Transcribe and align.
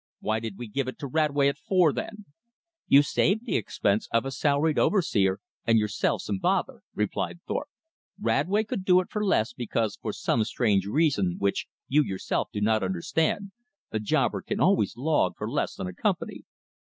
"Why 0.19 0.39
did 0.39 0.57
we 0.57 0.67
give 0.67 0.87
it 0.87 0.97
to 0.97 1.05
Radway 1.07 1.47
at 1.47 1.59
four, 1.59 1.93
then?" 1.93 2.25
"You 2.87 3.03
saved 3.03 3.45
the 3.45 3.55
expense 3.55 4.07
of 4.11 4.25
a 4.25 4.31
salaried 4.31 4.79
overseer, 4.79 5.39
and 5.63 5.77
yourselves 5.77 6.25
some 6.25 6.39
bother," 6.39 6.81
replied 6.95 7.39
Thorpe. 7.47 7.69
"Radway 8.19 8.63
could 8.63 8.83
do 8.83 8.99
it 9.01 9.11
for 9.11 9.23
less, 9.23 9.53
because, 9.53 9.97
for 10.01 10.11
some 10.11 10.43
strange 10.43 10.87
reason 10.87 11.35
which 11.37 11.67
you 11.87 12.01
yourself 12.03 12.49
do 12.51 12.61
not 12.61 12.81
understand, 12.81 13.51
a 13.91 13.99
jobber 13.99 14.41
can 14.41 14.59
always 14.59 14.97
log 14.97 15.37
for 15.37 15.47
less 15.47 15.75
than 15.75 15.85
a 15.85 15.93
company." 15.93 16.45